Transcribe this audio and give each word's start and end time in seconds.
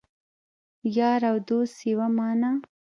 یار 0.97 1.21
او 1.31 1.37
دوست 1.47 1.77
یوه 1.89 2.07
معنی 2.17 2.53